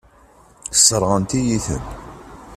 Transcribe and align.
Sseṛɣent-iyi-ten. 0.73 1.83